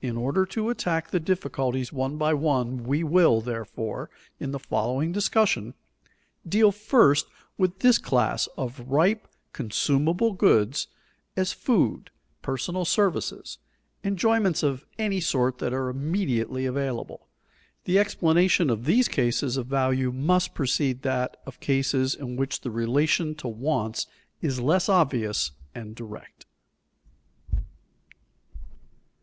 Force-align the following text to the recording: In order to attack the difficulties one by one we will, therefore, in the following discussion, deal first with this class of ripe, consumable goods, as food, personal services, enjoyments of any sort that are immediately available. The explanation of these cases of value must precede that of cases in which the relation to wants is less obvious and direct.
In 0.00 0.16
order 0.16 0.46
to 0.46 0.70
attack 0.70 1.10
the 1.10 1.20
difficulties 1.20 1.92
one 1.92 2.16
by 2.16 2.32
one 2.32 2.84
we 2.84 3.04
will, 3.04 3.42
therefore, 3.42 4.08
in 4.40 4.50
the 4.52 4.58
following 4.58 5.12
discussion, 5.12 5.74
deal 6.48 6.72
first 6.72 7.26
with 7.58 7.80
this 7.80 7.98
class 7.98 8.46
of 8.56 8.80
ripe, 8.88 9.28
consumable 9.52 10.32
goods, 10.32 10.86
as 11.36 11.52
food, 11.52 12.10
personal 12.40 12.86
services, 12.86 13.58
enjoyments 14.02 14.62
of 14.62 14.86
any 14.98 15.20
sort 15.20 15.58
that 15.58 15.74
are 15.74 15.90
immediately 15.90 16.64
available. 16.64 17.28
The 17.84 17.98
explanation 17.98 18.70
of 18.70 18.86
these 18.86 19.06
cases 19.06 19.58
of 19.58 19.66
value 19.66 20.10
must 20.12 20.54
precede 20.54 21.02
that 21.02 21.36
of 21.44 21.60
cases 21.60 22.14
in 22.14 22.36
which 22.36 22.62
the 22.62 22.70
relation 22.70 23.34
to 23.34 23.48
wants 23.48 24.06
is 24.40 24.60
less 24.60 24.88
obvious 24.88 25.50
and 25.74 25.94
direct. 25.94 26.46